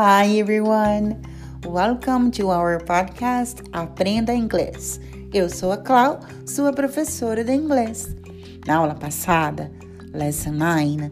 [0.00, 1.20] Hi everyone!
[1.66, 5.00] Welcome to our podcast Aprenda Inglês.
[5.34, 8.14] Eu sou a Clau, sua professora de inglês.
[8.64, 9.72] Na aula passada,
[10.14, 11.10] Lesson 9,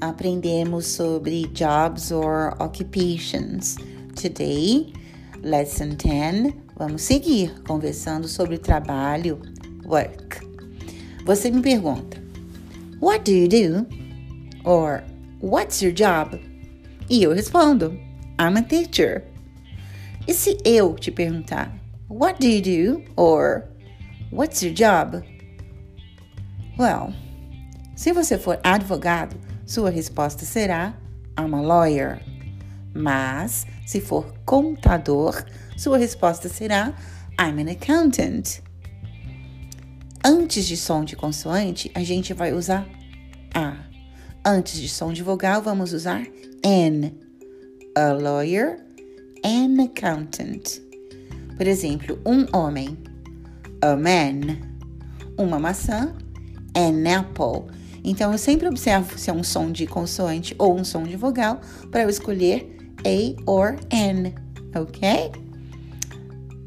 [0.00, 3.76] aprendemos sobre jobs or occupations.
[4.20, 4.92] Today,
[5.44, 9.40] Lesson 10, vamos seguir conversando sobre trabalho,
[9.84, 10.44] work.
[11.24, 12.20] Você me pergunta,
[13.00, 13.86] What do you do?
[14.64, 15.00] Or
[15.40, 16.49] What's your job?
[17.10, 17.98] E eu respondo,
[18.38, 19.24] I'm a teacher.
[20.28, 21.76] E se eu te perguntar,
[22.08, 23.04] What do you do?
[23.16, 23.64] Or
[24.30, 25.24] What's your job?
[26.78, 27.12] Well,
[27.96, 30.94] se você for advogado, sua resposta será
[31.36, 32.20] I'm a lawyer.
[32.94, 35.44] Mas, se for contador,
[35.76, 36.94] sua resposta será
[37.40, 38.62] I'm an accountant.
[40.24, 42.86] Antes de som de consoante, a gente vai usar
[43.52, 43.76] a.
[44.44, 46.24] Antes de som de vogal, vamos usar
[46.64, 47.18] an.
[47.96, 48.78] A lawyer,
[49.44, 50.80] an accountant.
[51.56, 52.96] Por exemplo, um homem,
[53.82, 54.58] a man.
[55.38, 56.14] Uma maçã,
[56.74, 57.66] an apple.
[58.02, 61.60] Então, eu sempre observo se é um som de consoante ou um som de vogal
[61.90, 64.34] para eu escolher a or n,
[64.74, 65.32] ok?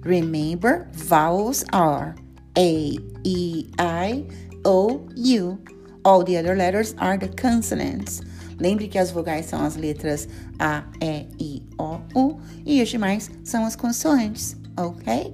[0.03, 2.15] Remember, vowels are
[2.55, 4.27] a, e, i,
[4.65, 5.57] o, u.
[6.03, 8.21] All the other letters are the consonants.
[8.59, 10.27] Lembre que as vogais são as letras
[10.59, 15.31] A, E, I, O, U e os demais são as consoantes, ok?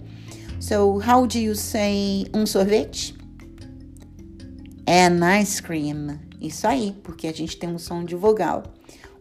[0.59, 3.15] So, how do you say um sorvete?
[4.87, 6.19] An ice cream.
[6.41, 8.63] Isso aí, porque a gente tem um som de vogal.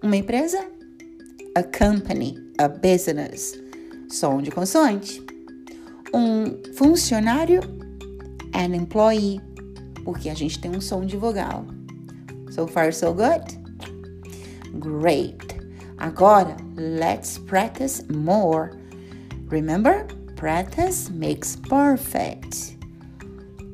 [0.03, 0.59] Uma empresa?
[1.55, 3.53] A company, a business.
[4.11, 5.23] Som de consoante.
[6.15, 7.61] Um funcionário?
[8.55, 9.41] An employee,
[10.05, 11.67] porque a gente tem um som de vogal.
[12.51, 13.58] So far, so good?
[14.75, 15.57] Great.
[15.99, 18.71] Agora, let's practice more.
[19.49, 20.07] Remember,
[20.37, 22.77] practice makes perfect.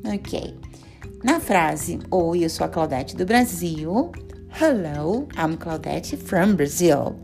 [0.05, 0.57] Ok.
[1.23, 4.11] Na frase Oi, eu sou a Claudete do Brasil.
[4.59, 7.19] Hello, I'm Claudete from Brazil.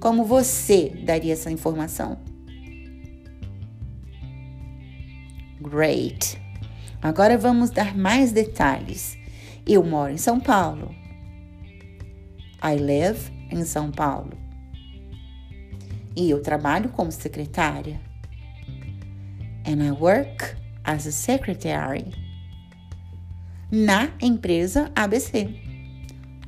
[0.00, 2.18] Como você daria essa informação?
[5.60, 6.40] Great.
[7.00, 9.16] Agora vamos dar mais detalhes.
[9.66, 10.92] Eu moro em São Paulo.
[12.64, 13.18] I live
[13.50, 14.38] em São Paulo.
[16.14, 18.00] E eu trabalho como secretária.
[19.66, 22.12] And I work as a secretary.
[23.70, 25.48] Na empresa ABC.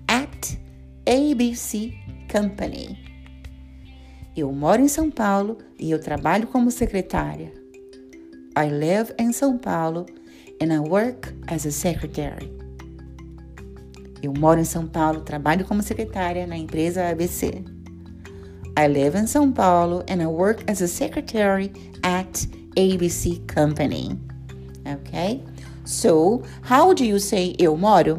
[0.06, 0.56] At
[1.04, 1.92] ABC
[2.30, 2.96] Company.
[4.36, 7.52] Eu moro em São Paulo e eu trabalho como secretária.
[8.56, 10.06] I live in São Paulo
[10.62, 12.63] and I work as a secretary.
[14.24, 17.62] Eu moro em São Paulo, trabalho como secretária na empresa ABC.
[18.78, 21.70] I live in São Paulo and I work as a secretary
[22.02, 24.18] at ABC Company.
[24.86, 25.42] Okay?
[25.84, 28.16] So, how do you say eu moro?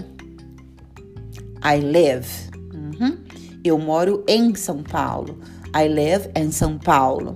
[1.64, 2.28] I live.
[2.72, 3.18] Uhum.
[3.64, 5.40] Eu moro em São Paulo.
[5.76, 7.36] I live in São Paulo.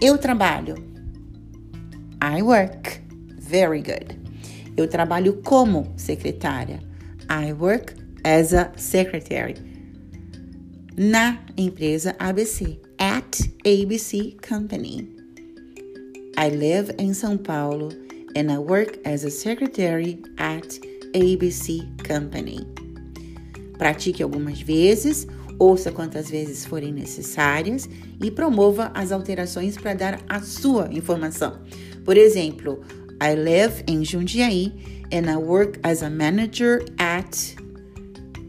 [0.00, 0.74] Eu trabalho.
[2.20, 3.00] I work.
[3.38, 4.18] Very good.
[4.76, 6.85] Eu trabalho como secretária.
[7.28, 7.94] I work
[8.24, 9.54] as a secretary.
[10.96, 12.78] Na empresa ABC.
[12.98, 15.08] At ABC Company.
[16.38, 17.90] I live in São Paulo
[18.34, 20.78] and I work as a secretary at
[21.14, 22.66] ABC Company.
[23.76, 25.26] Pratique algumas vezes,
[25.58, 27.88] ouça quantas vezes forem necessárias
[28.22, 31.60] e promova as alterações para dar a sua informação.
[32.04, 32.80] Por exemplo,
[33.22, 34.72] I live in Jundiaí
[35.12, 37.05] and I work as a manager at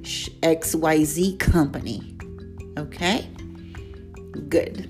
[0.03, 2.17] XYZ company.
[2.77, 3.29] Okay?
[4.49, 4.89] Good.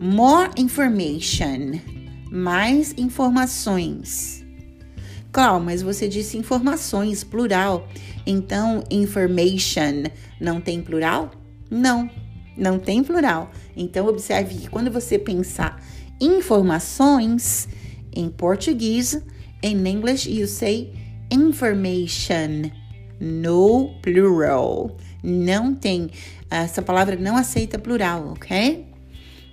[0.00, 1.80] More information.
[2.30, 4.44] Mais informações.
[5.32, 7.88] Claro, mas você disse informações, plural.
[8.26, 10.10] Então, information
[10.40, 11.30] não tem plural?
[11.70, 12.10] Não,
[12.56, 13.50] não tem plural.
[13.76, 15.80] Então, observe que quando você pensar
[16.20, 17.68] informações
[18.12, 19.22] em português,
[19.62, 20.92] in English you say
[21.30, 22.70] information,
[23.20, 24.96] no plural.
[25.22, 26.10] Não tem,
[26.50, 28.86] essa palavra não aceita plural, ok?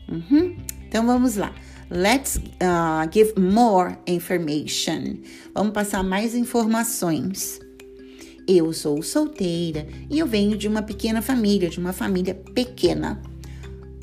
[0.09, 0.55] Uhum.
[0.87, 1.53] Então vamos lá.
[1.89, 5.17] Let's uh, give more information.
[5.53, 7.59] Vamos passar mais informações.
[8.47, 13.21] Eu sou solteira e eu venho de uma pequena família, de uma família pequena.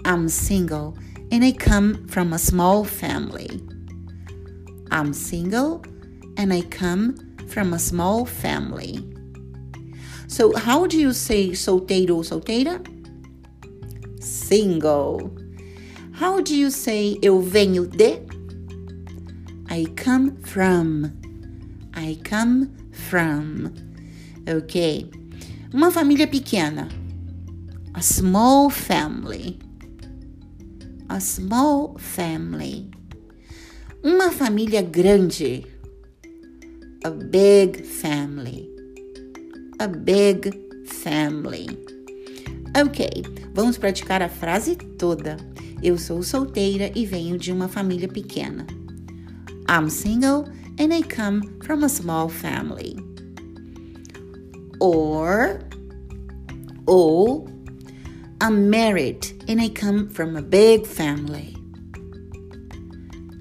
[0.04, 0.94] I'm single
[1.32, 3.62] and I come from a small family.
[4.90, 5.80] I'm single
[6.36, 7.14] and I come
[7.46, 9.11] from a small family.
[10.32, 12.80] So, how do you say solteiro ou solteira?
[14.18, 15.30] single.
[16.12, 18.20] How do you say eu venho de?
[19.68, 21.12] I come from.
[21.92, 23.74] I come from.
[24.48, 25.10] Ok.
[25.70, 26.88] Uma família pequena.
[27.92, 29.58] A small family.
[31.10, 32.90] A small family.
[34.02, 35.66] Uma família grande.
[37.04, 38.71] A big family.
[39.82, 40.54] A big
[40.86, 41.66] family.
[42.80, 45.36] Ok, vamos praticar a frase toda.
[45.82, 48.64] Eu sou solteira e venho de uma família pequena.
[49.68, 50.44] I'm single
[50.78, 52.94] and I come from a small family.
[54.78, 55.58] Or,
[56.86, 57.48] ou,
[58.40, 61.56] I'm married and I come from a big family.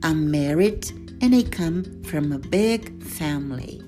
[0.04, 0.88] I'm married
[1.22, 3.81] and I come from a big family.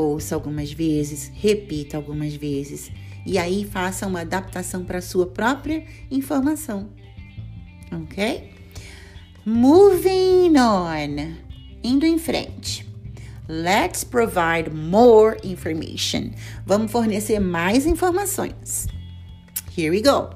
[0.00, 2.90] Ouça algumas vezes, repita algumas vezes
[3.26, 6.88] e aí faça uma adaptação para a sua própria informação.
[7.92, 8.50] Ok?
[9.44, 11.34] Moving on.
[11.84, 12.88] Indo em frente.
[13.46, 16.30] Let's provide more information.
[16.64, 18.86] Vamos fornecer mais informações.
[19.76, 20.30] Here we go.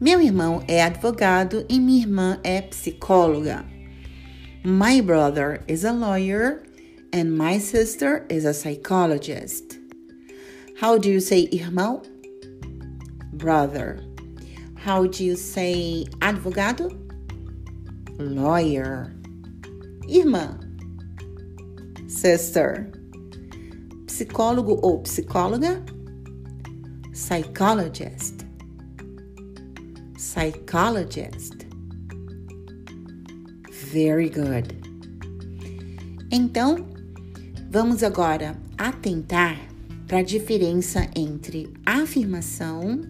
[0.00, 3.64] Meu irmão é advogado e minha irmã é psicóloga.
[4.62, 6.62] My brother is a lawyer
[7.14, 9.78] and my sister is a psychologist.
[10.80, 12.04] How do you say irmão?
[13.34, 14.00] Brother.
[14.74, 16.90] How do you say advogado?
[18.18, 19.14] Lawyer.
[20.08, 20.58] Irmã.
[22.08, 22.90] Sister.
[24.06, 25.84] Psicólogo ou psicóloga?
[27.12, 28.44] Psychologist.
[30.16, 31.64] Psychologist.
[33.70, 34.74] Very good.
[36.32, 36.93] Então,
[37.74, 39.58] vamos agora atentar
[40.06, 43.00] para a diferença entre afirmação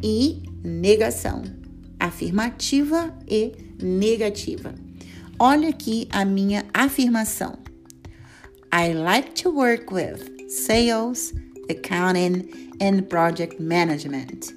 [0.00, 1.42] e negação,
[1.98, 3.50] afirmativa e
[3.82, 4.72] negativa.
[5.36, 7.58] Olha aqui a minha afirmação.
[8.72, 11.34] I like to work with sales,
[11.68, 14.54] accounting and project management.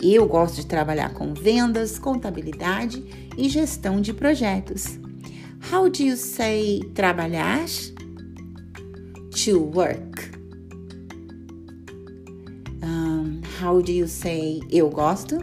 [0.00, 3.04] Eu gosto de trabalhar com vendas, contabilidade
[3.36, 4.98] e gestão de projetos.
[5.70, 7.66] How do you say trabalhar?
[9.46, 10.28] To work.
[12.82, 15.38] Um, how do you say eu gosto?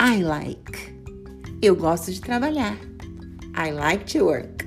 [0.00, 0.96] I like.
[1.62, 2.76] Eu gosto de trabalhar.
[3.54, 4.64] I like to work.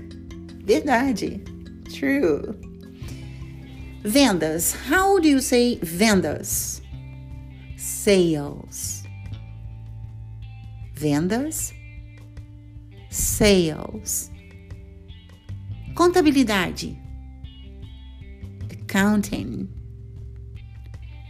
[0.63, 1.43] Verdade.
[1.91, 2.55] True.
[4.01, 4.73] Vendas.
[4.89, 6.81] How do you say vendas?
[7.75, 9.03] Sales.
[10.93, 11.73] Vendas.
[13.09, 14.31] Sales.
[15.95, 17.03] Contabilidade.
[18.95, 19.67] Accounting.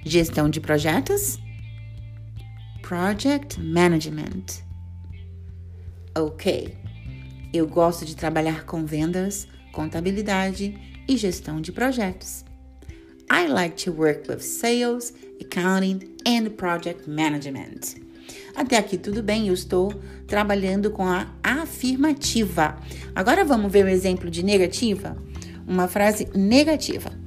[0.06, 1.39] Gestão de projetos?
[2.83, 4.62] Project Management.
[6.15, 6.77] Ok.
[7.51, 12.45] Eu gosto de trabalhar com vendas, contabilidade e gestão de projetos.
[13.31, 17.95] I like to work with sales, accounting and project management.
[18.56, 19.91] Até aqui tudo bem, eu estou
[20.27, 22.77] trabalhando com a afirmativa.
[23.15, 25.17] Agora vamos ver um exemplo de negativa?
[25.67, 27.25] Uma frase negativa.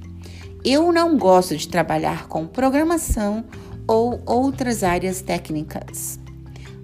[0.65, 3.45] Eu não gosto de trabalhar com programação
[3.87, 6.19] ou outras áreas técnicas.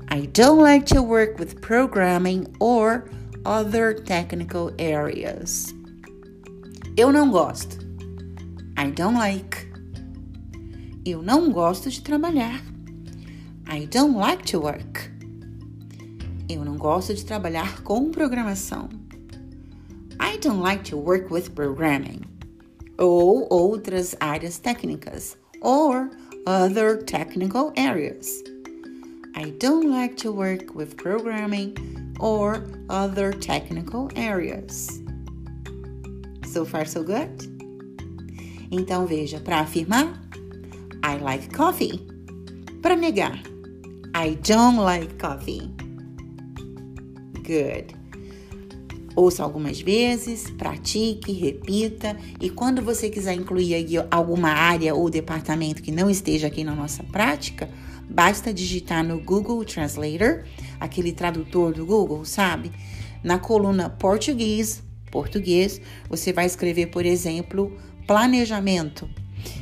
[0.09, 3.11] I don't like to work with programming or
[3.45, 5.75] other technical areas.
[6.97, 7.79] Eu não gosto.
[8.79, 9.67] I don't like.
[11.05, 12.63] Eu não gosto de trabalhar.
[13.69, 15.11] I don't like to work.
[16.49, 18.89] Eu não gosto de trabalhar com programação.
[20.21, 22.34] I don't like to work with programming
[22.99, 26.11] ou outras áreas técnicas, or
[26.47, 28.43] other technical areas.
[29.37, 31.75] I don't like to work with programming
[32.21, 35.01] or other technical areas.
[36.47, 37.51] So far, so good?
[38.71, 40.21] Então veja, para afirmar,
[41.03, 42.01] I like coffee.
[42.81, 43.41] Para negar,
[44.15, 45.69] I don't like coffee.
[47.43, 47.93] Good.
[49.17, 53.75] Ouça algumas vezes, pratique, repita e quando você quiser incluir
[54.11, 57.71] alguma área ou departamento que não esteja aqui na nossa prática,
[58.11, 60.45] basta digitar no Google Translator,
[60.81, 62.73] aquele tradutor do Google, sabe?
[63.23, 65.81] Na coluna português, português,
[66.11, 67.73] você vai escrever, por exemplo,
[68.09, 69.09] planejamento.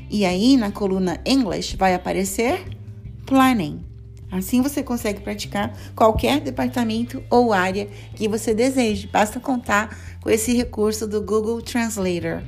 [0.08, 2.64] E aí na coluna English vai aparecer
[3.26, 3.91] planning.
[4.32, 7.86] Assim você consegue praticar qualquer departamento ou área
[8.16, 9.06] que você deseje.
[9.06, 12.42] Basta contar com esse recurso do Google Translator.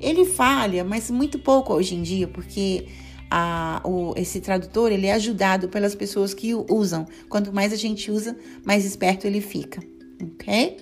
[0.00, 2.86] Ele falha, mas muito pouco hoje em dia, porque
[3.30, 7.06] a, o, esse tradutor ele é ajudado pelas pessoas que o usam.
[7.28, 8.34] Quanto mais a gente usa,
[8.64, 9.82] mais esperto ele fica,
[10.22, 10.78] ok?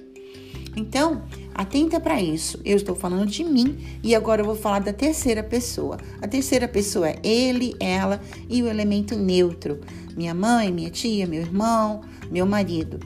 [0.77, 1.25] Então,
[1.59, 2.61] atenta para isso.
[2.65, 5.99] Eu estou falando de mim e agora eu vou falar da terceira pessoa.
[6.23, 9.81] A terceira pessoa é ele, ela e o elemento neutro.
[10.17, 13.01] Minha mãe, minha tia, meu irmão, meu marido.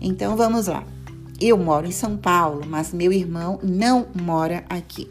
[0.00, 0.86] Então vamos lá.
[1.38, 5.06] Eu moro em São Paulo, mas meu irmão não mora aqui.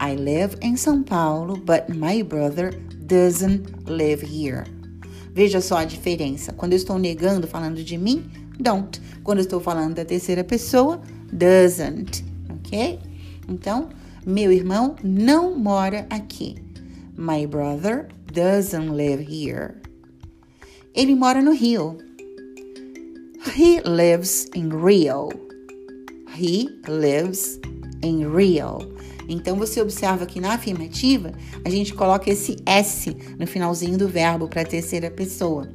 [0.00, 4.64] I live in São Paulo, but my brother doesn't live here.
[5.34, 6.54] Veja só a diferença.
[6.54, 8.24] Quando eu estou negando, falando de mim,
[8.58, 8.98] don't.
[9.22, 11.00] Quando eu estou falando da terceira pessoa,
[11.32, 12.24] doesn't.
[12.50, 12.98] Ok?
[13.48, 13.88] Então,
[14.24, 16.56] meu irmão não mora aqui.
[17.16, 19.74] My brother doesn't live here.
[20.94, 21.98] Ele mora no Rio.
[23.56, 25.28] He lives in Rio.
[26.38, 27.58] He lives
[28.02, 28.92] in Rio.
[29.28, 31.32] Então você observa que na afirmativa
[31.64, 35.68] a gente coloca esse S no finalzinho do verbo para a terceira pessoa.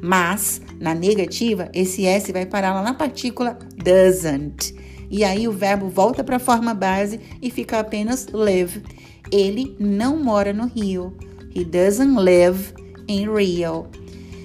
[0.00, 4.74] Mas na negativa, esse S vai parar lá na partícula doesn't.
[5.12, 8.82] E aí o verbo volta para a forma base e fica apenas live.
[9.30, 11.14] Ele não mora no Rio.
[11.54, 12.72] He doesn't live
[13.06, 13.88] in Rio.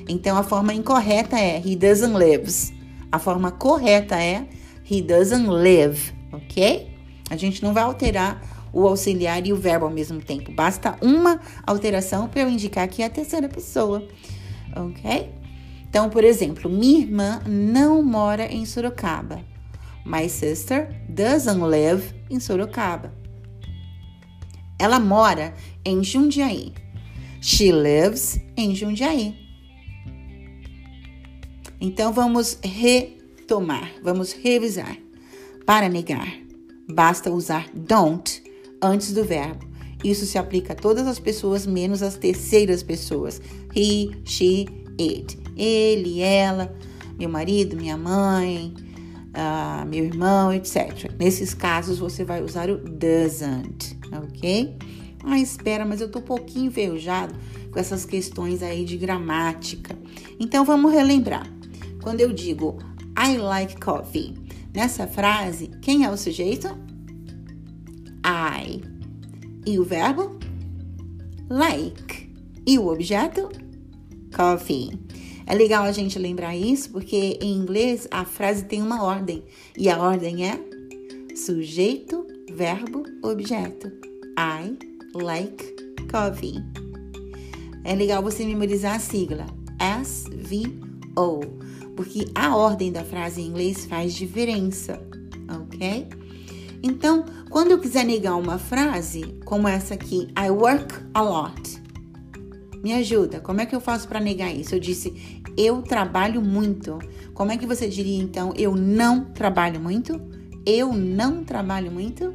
[0.10, 2.74] Então a forma incorreta é he doesn't lives.
[3.10, 4.46] A forma correta é
[4.92, 6.92] he doesn't live, ok?
[7.30, 8.42] A gente não vai alterar
[8.74, 10.52] o auxiliar e o verbo ao mesmo tempo.
[10.52, 14.06] Basta uma alteração para eu indicar que é a terceira pessoa,
[14.76, 15.30] ok?
[15.90, 19.40] Então, por exemplo, minha irmã não mora em Sorocaba.
[20.08, 23.12] My sister doesn't live in Sorocaba.
[24.80, 26.74] Ela mora em Jundiaí.
[27.42, 29.36] She lives em Jundiaí.
[31.82, 34.98] Então vamos retomar, vamos revisar.
[35.66, 36.40] Para negar,
[36.88, 38.42] basta usar don't
[38.82, 39.68] antes do verbo.
[40.06, 43.42] Isso se aplica a todas as pessoas menos as terceiras pessoas.
[43.76, 45.38] He, she, it.
[45.58, 46.74] Ele, ela,
[47.20, 48.74] meu marido, minha mãe,
[49.38, 51.12] uh, meu irmão, etc.
[51.20, 54.76] Nesses casos você vai usar o doesn't, ok?
[55.24, 57.36] Ah, espera, mas eu tô um pouquinho enferrujado
[57.72, 59.98] com essas questões aí de gramática.
[60.40, 61.48] Então vamos relembrar.
[62.02, 62.78] Quando eu digo
[63.18, 64.36] I like coffee,
[64.74, 66.68] nessa frase, quem é o sujeito?
[68.26, 68.82] I.
[69.66, 70.38] E o verbo?
[71.50, 72.34] Like.
[72.66, 73.50] E o objeto?
[74.36, 75.07] Coffee.
[75.48, 79.44] É legal a gente lembrar isso porque em inglês a frase tem uma ordem
[79.78, 80.60] e a ordem é
[81.36, 83.88] sujeito, verbo, objeto.
[84.38, 84.78] I
[85.16, 85.76] like
[86.12, 86.62] coffee.
[87.86, 89.46] É legal você memorizar a sigla
[90.04, 91.40] SVO
[91.96, 95.02] porque a ordem da frase em inglês faz diferença,
[95.50, 96.08] ok?
[96.84, 101.77] Então, quando eu quiser negar uma frase, como essa aqui, I work a lot.
[102.88, 104.74] Me ajuda, como é que eu faço para negar isso?
[104.74, 106.98] Eu disse, eu trabalho muito.
[107.34, 110.22] Como é que você diria então, eu não trabalho muito?
[110.66, 112.34] Eu não trabalho muito?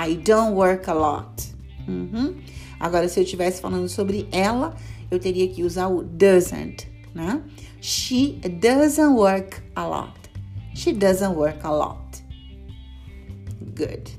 [0.00, 1.54] I don't work a lot.
[1.86, 2.34] Uhum.
[2.80, 4.74] Agora, se eu estivesse falando sobre ela,
[5.10, 7.42] eu teria que usar o doesn't, né?
[7.82, 10.18] She doesn't work a lot.
[10.74, 12.24] She doesn't work a lot.
[13.60, 14.18] Good.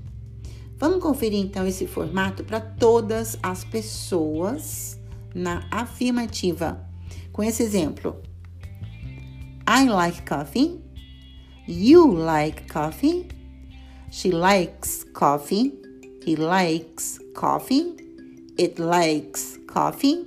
[0.77, 4.99] Vamos conferir então esse formato para todas as pessoas
[5.35, 6.83] na afirmativa.
[7.33, 8.15] Com esse exemplo.
[9.67, 10.81] I like coffee.
[11.67, 13.27] You like coffee.
[14.09, 15.73] She likes coffee.
[16.23, 17.97] He likes coffee.
[18.57, 20.25] It likes coffee.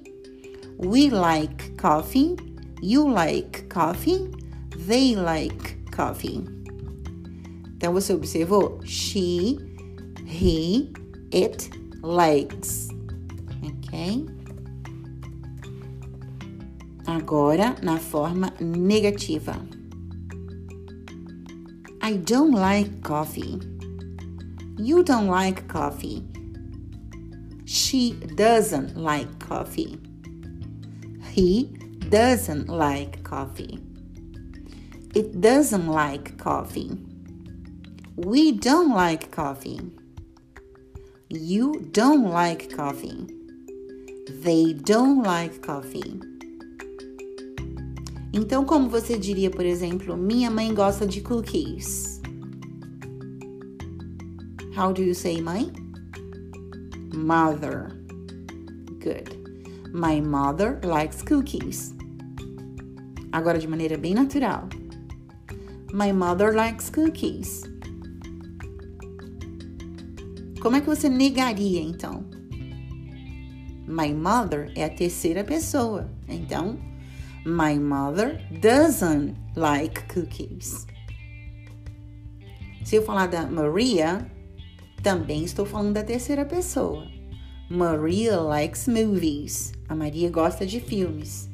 [0.76, 2.36] We like coffee.
[2.82, 4.30] You like coffee.
[4.76, 6.44] They like coffee.
[7.76, 8.80] Então você observou?
[8.84, 9.58] She,
[10.26, 10.92] he,
[11.32, 11.70] it
[12.02, 12.88] likes.
[13.62, 14.37] Ok?
[17.08, 19.56] Agora na forma negativa.
[22.02, 23.58] I don't like coffee.
[24.76, 26.22] You don't like coffee.
[27.64, 29.98] She doesn't like coffee.
[31.30, 31.72] He
[32.10, 33.78] doesn't like coffee.
[35.14, 36.90] It doesn't like coffee.
[38.16, 39.80] We don't like coffee.
[41.30, 43.26] You don't like coffee.
[44.28, 46.20] They don't like coffee.
[48.32, 52.20] Então, como você diria, por exemplo, minha mãe gosta de cookies?
[54.76, 55.72] How do you say mãe?
[57.14, 57.96] Mother.
[59.02, 59.38] Good.
[59.92, 61.94] My mother likes cookies.
[63.32, 64.68] Agora de maneira bem natural.
[65.92, 67.62] My mother likes cookies.
[70.60, 72.24] Como é que você negaria então?
[73.86, 76.10] My mother é a terceira pessoa.
[76.28, 76.78] Então,
[77.48, 80.86] my mother doesn't like cookies.
[82.84, 84.30] Se eu falar da Maria,
[85.02, 87.06] também estou falando da terceira pessoa.
[87.70, 89.72] Maria likes movies.
[89.88, 91.48] A Maria gosta de filmes.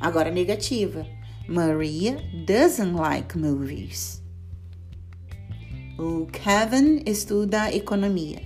[0.00, 1.06] Agora negativa.
[1.48, 4.22] Maria doesn't like movies.
[5.98, 8.40] O Kevin estuda economia.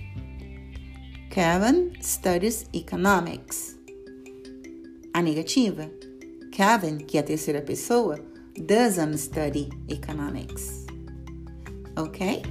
[1.29, 3.77] Kevin studies economics.
[5.13, 5.98] A negativa.
[7.07, 8.19] Que é a terceira pessoa,
[8.57, 10.85] doesn't study economics.
[11.97, 12.43] Ok?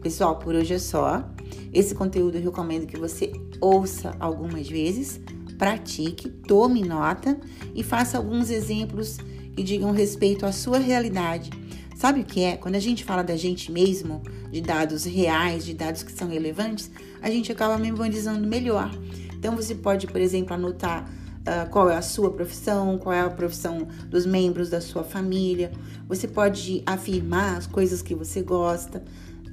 [0.00, 1.28] Pessoal, por hoje é só.
[1.70, 5.20] Esse conteúdo eu recomendo que você ouça algumas vezes,
[5.58, 7.38] pratique, tome nota
[7.74, 9.18] e faça alguns exemplos
[9.54, 11.50] que digam respeito à sua realidade.
[11.94, 12.56] Sabe o que é?
[12.56, 16.90] Quando a gente fala da gente mesmo, de dados reais, de dados que são relevantes,
[17.20, 18.90] a gente acaba memorizando melhor.
[19.34, 21.19] Então você pode, por exemplo, anotar
[21.50, 25.72] uh, qual é a sua profissão, qual é a profissão dos membros da sua família.
[26.06, 29.02] Você pode afirmar as coisas que você gosta,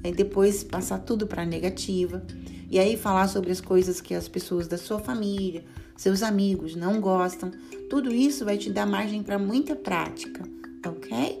[0.04, 2.22] e depois passar tudo para negativa.
[2.70, 5.64] E aí falar sobre as coisas que as pessoas da sua família,
[5.96, 7.50] seus amigos não gostam.
[7.90, 10.44] Tudo isso vai te dar margem para muita prática,
[10.86, 11.40] ok?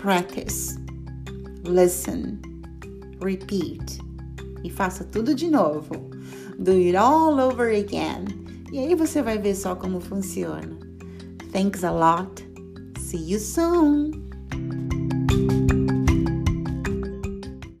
[0.00, 0.78] Practice,
[1.64, 2.40] listen,
[3.22, 3.98] repeat
[4.64, 6.10] e faça tudo de novo.
[6.58, 8.49] Do it all over again.
[8.72, 10.78] E aí você vai ver só como funciona.
[11.52, 12.48] Thanks a lot.
[12.98, 14.29] See you soon.